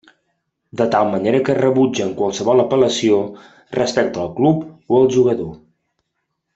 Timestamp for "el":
5.05-5.11